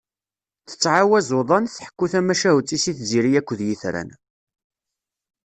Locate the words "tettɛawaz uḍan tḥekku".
0.69-2.05